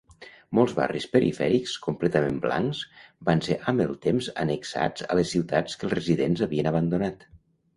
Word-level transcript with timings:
Molts 0.59 0.71
barris 0.77 1.03
perifèrics 1.15 1.73
completament 1.87 2.39
blancs 2.47 2.81
van 3.29 3.43
ser 3.49 3.59
amb 3.73 3.83
el 3.87 3.93
temps 4.09 4.31
annexats 4.45 5.07
a 5.09 5.19
les 5.21 5.35
ciutats 5.37 5.81
que 5.83 5.89
els 5.91 5.97
residents 6.01 6.47
havien 6.49 6.73
abandonat. 6.75 7.29